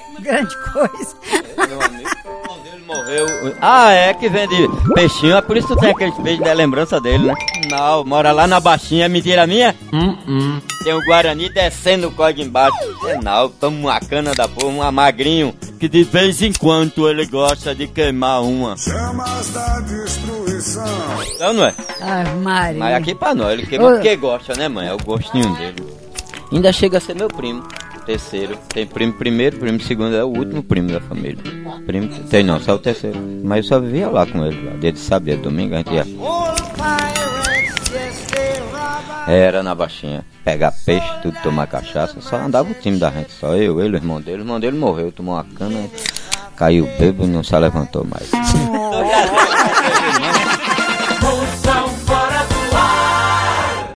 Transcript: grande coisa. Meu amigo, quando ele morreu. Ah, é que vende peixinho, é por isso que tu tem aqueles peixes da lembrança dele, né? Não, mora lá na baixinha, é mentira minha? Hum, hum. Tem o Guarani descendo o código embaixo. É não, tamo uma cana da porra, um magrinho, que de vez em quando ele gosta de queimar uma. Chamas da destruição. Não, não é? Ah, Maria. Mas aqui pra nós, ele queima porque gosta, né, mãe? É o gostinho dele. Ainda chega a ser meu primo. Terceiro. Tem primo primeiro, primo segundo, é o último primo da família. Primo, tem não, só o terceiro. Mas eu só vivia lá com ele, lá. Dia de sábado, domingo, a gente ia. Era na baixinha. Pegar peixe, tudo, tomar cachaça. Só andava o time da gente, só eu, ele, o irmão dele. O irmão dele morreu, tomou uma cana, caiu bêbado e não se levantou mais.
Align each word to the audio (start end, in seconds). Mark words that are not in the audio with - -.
grande 0.20 0.56
coisa. 0.72 1.14
Meu 1.68 1.82
amigo, 1.82 2.10
quando 2.46 2.66
ele 2.66 2.84
morreu. 2.84 3.26
Ah, 3.60 3.90
é 3.92 4.14
que 4.14 4.28
vende 4.28 4.68
peixinho, 4.94 5.36
é 5.36 5.40
por 5.40 5.56
isso 5.56 5.68
que 5.68 5.74
tu 5.74 5.80
tem 5.80 5.90
aqueles 5.90 6.14
peixes 6.16 6.44
da 6.44 6.52
lembrança 6.52 7.00
dele, 7.00 7.26
né? 7.26 7.34
Não, 7.70 8.04
mora 8.04 8.32
lá 8.32 8.46
na 8.46 8.60
baixinha, 8.60 9.06
é 9.06 9.08
mentira 9.08 9.46
minha? 9.46 9.74
Hum, 9.92 10.16
hum. 10.26 10.60
Tem 10.84 10.92
o 10.94 11.04
Guarani 11.04 11.48
descendo 11.50 12.08
o 12.08 12.12
código 12.12 12.46
embaixo. 12.46 12.76
É 13.06 13.18
não, 13.22 13.48
tamo 13.48 13.78
uma 13.88 14.00
cana 14.00 14.34
da 14.34 14.48
porra, 14.48 14.68
um 14.68 14.92
magrinho, 14.92 15.54
que 15.78 15.88
de 15.88 16.02
vez 16.04 16.40
em 16.42 16.52
quando 16.52 17.08
ele 17.08 17.26
gosta 17.26 17.74
de 17.74 17.86
queimar 17.86 18.42
uma. 18.42 18.76
Chamas 18.76 19.50
da 19.50 19.80
destruição. 19.80 20.84
Não, 21.40 21.52
não 21.52 21.64
é? 21.64 21.74
Ah, 22.00 22.24
Maria. 22.42 22.78
Mas 22.78 22.94
aqui 22.94 23.14
pra 23.14 23.34
nós, 23.34 23.52
ele 23.52 23.66
queima 23.66 23.90
porque 23.90 24.16
gosta, 24.16 24.54
né, 24.54 24.68
mãe? 24.68 24.88
É 24.88 24.94
o 24.94 24.98
gostinho 24.98 25.54
dele. 25.56 25.84
Ainda 26.50 26.72
chega 26.72 26.98
a 26.98 27.00
ser 27.00 27.14
meu 27.14 27.28
primo. 27.28 27.62
Terceiro. 28.08 28.56
Tem 28.70 28.86
primo 28.86 29.12
primeiro, 29.12 29.58
primo 29.58 29.78
segundo, 29.80 30.16
é 30.16 30.24
o 30.24 30.28
último 30.28 30.62
primo 30.62 30.90
da 30.90 30.98
família. 30.98 31.36
Primo, 31.84 32.08
tem 32.30 32.42
não, 32.42 32.58
só 32.58 32.76
o 32.76 32.78
terceiro. 32.78 33.20
Mas 33.44 33.66
eu 33.66 33.68
só 33.68 33.78
vivia 33.78 34.08
lá 34.08 34.24
com 34.24 34.46
ele, 34.46 34.64
lá. 34.64 34.72
Dia 34.78 34.92
de 34.92 34.98
sábado, 34.98 35.36
domingo, 35.42 35.74
a 35.74 35.78
gente 35.78 35.92
ia. 35.92 36.06
Era 39.26 39.62
na 39.62 39.74
baixinha. 39.74 40.24
Pegar 40.42 40.72
peixe, 40.86 41.06
tudo, 41.20 41.36
tomar 41.42 41.66
cachaça. 41.66 42.18
Só 42.22 42.36
andava 42.36 42.70
o 42.70 42.74
time 42.74 42.98
da 42.98 43.10
gente, 43.10 43.30
só 43.30 43.54
eu, 43.54 43.78
ele, 43.78 43.96
o 43.96 43.98
irmão 43.98 44.22
dele. 44.22 44.38
O 44.38 44.40
irmão 44.40 44.58
dele 44.58 44.78
morreu, 44.78 45.12
tomou 45.12 45.34
uma 45.34 45.44
cana, 45.44 45.86
caiu 46.56 46.88
bêbado 46.98 47.24
e 47.24 47.26
não 47.30 47.44
se 47.44 47.54
levantou 47.58 48.06
mais. 48.06 48.30